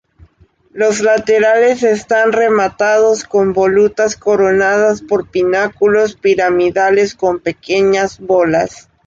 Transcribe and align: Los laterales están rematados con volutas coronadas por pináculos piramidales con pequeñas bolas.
Los 0.73 0.99
laterales 1.01 1.83
están 1.83 2.31
rematados 2.33 3.23
con 3.23 3.53
volutas 3.53 4.15
coronadas 4.17 5.03
por 5.03 5.29
pináculos 5.29 6.15
piramidales 6.15 7.13
con 7.13 7.39
pequeñas 7.39 8.17
bolas. 8.19 8.89